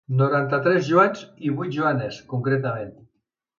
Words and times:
Noranta-tres 0.19 0.81
Joans 0.87 1.21
i 1.49 1.53
vuit 1.61 1.77
Joanes, 1.77 2.19
concretament. 2.35 2.93